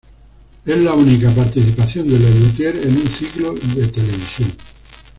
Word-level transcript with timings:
Es 0.65 0.77
la 0.83 0.95
única 0.95 1.29
participación 1.29 2.07
de 2.07 2.17
Les 2.17 2.35
Luthiers 2.41 2.85
en 2.87 2.97
un 2.97 3.05
ciclo 3.07 3.53
de 3.53 3.85
televisión. 3.85 4.51